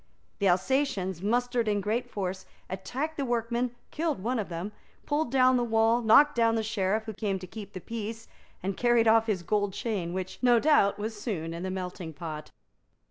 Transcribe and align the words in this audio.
The 0.39 0.47
Alsatians 0.47 1.21
mustered 1.21 1.67
in 1.67 1.79
great 1.79 2.09
force, 2.09 2.47
attacked 2.71 3.17
the 3.17 3.23
workmen, 3.23 3.75
killed 3.91 4.19
one 4.23 4.39
of 4.39 4.49
them, 4.49 4.71
pulled 5.05 5.29
down 5.31 5.57
the 5.57 5.63
wall, 5.63 6.01
knocked 6.01 6.33
down 6.33 6.55
the 6.55 6.63
Sheriff 6.63 7.03
who 7.03 7.13
came 7.13 7.37
to 7.37 7.45
keep 7.45 7.73
the 7.73 7.81
peace, 7.81 8.27
and 8.63 8.75
carried 8.75 9.07
off 9.07 9.27
his 9.27 9.43
gold 9.43 9.73
chain, 9.73 10.11
which, 10.11 10.39
no 10.41 10.59
doubt, 10.59 10.97
was 10.97 11.21
soon 11.21 11.53
in 11.53 11.61
the 11.61 11.69
melting 11.69 12.13
pot. 12.13 12.49